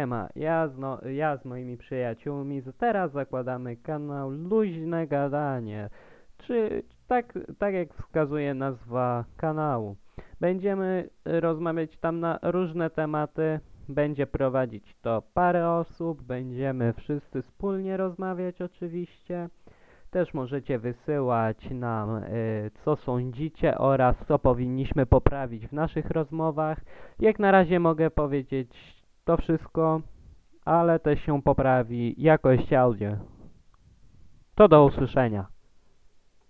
[0.00, 5.90] Siema, ja z, no, ja z moimi przyjaciółmi teraz zakładamy kanał Luźne Gadanie,
[6.38, 9.96] czy tak, tak jak wskazuje nazwa kanału.
[10.40, 17.96] Będziemy y, rozmawiać tam na różne tematy, będzie prowadzić to parę osób, będziemy wszyscy wspólnie
[17.96, 19.48] rozmawiać oczywiście.
[20.10, 26.80] Też możecie wysyłać nam y, co sądzicie oraz co powinniśmy poprawić w naszych rozmowach.
[27.18, 28.95] Jak na razie mogę powiedzieć
[29.26, 30.00] to wszystko,
[30.64, 33.10] ale też się poprawi jakość audio.
[34.54, 35.55] To do usłyszenia.